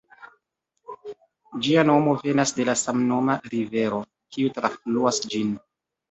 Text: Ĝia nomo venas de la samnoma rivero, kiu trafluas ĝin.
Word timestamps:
Ĝia 1.65 1.83
nomo 1.89 2.15
venas 2.21 2.53
de 2.59 2.65
la 2.69 2.75
samnoma 2.83 3.35
rivero, 3.51 3.99
kiu 4.37 4.49
trafluas 4.55 5.21
ĝin. 5.35 5.53